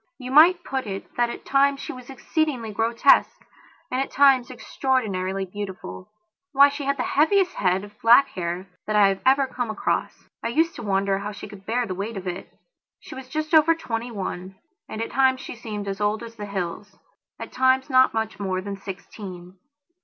You, 0.17 0.31
might 0.31 0.63
put 0.63 0.87
it 0.87 1.15
that 1.15 1.29
at 1.29 1.45
times 1.45 1.79
she 1.79 1.93
was 1.93 2.09
exceedingly 2.09 2.71
grotesque 2.73 3.45
and 3.91 4.01
at 4.01 4.09
times 4.09 4.49
extraordinarily 4.49 5.45
beautiful. 5.45 6.09
Why, 6.53 6.69
she 6.69 6.85
had 6.85 6.97
the 6.97 7.03
heaviest 7.03 7.53
head 7.53 7.83
of 7.83 8.01
black 8.01 8.29
hair 8.29 8.65
that 8.87 8.95
I 8.95 9.09
have 9.09 9.21
ever 9.27 9.45
come 9.45 9.69
across; 9.69 10.27
I 10.41 10.47
used 10.47 10.73
to 10.77 10.81
wonder 10.81 11.19
how 11.19 11.31
she 11.31 11.47
could 11.47 11.67
bear 11.67 11.85
the 11.85 11.93
weight 11.93 12.17
of 12.17 12.25
it. 12.27 12.51
She 12.99 13.13
was 13.13 13.29
just 13.29 13.53
over 13.53 13.75
twenty 13.75 14.09
one 14.09 14.55
and 14.89 15.03
at 15.03 15.11
times 15.11 15.39
she 15.39 15.53
seemed 15.55 15.87
as 15.87 16.01
old 16.01 16.23
as 16.23 16.35
the 16.35 16.47
hills, 16.47 16.97
at 17.39 17.51
times 17.53 17.87
not 17.87 18.11
much 18.11 18.39
more 18.39 18.59
than 18.59 18.77
sixteen. 18.81 19.59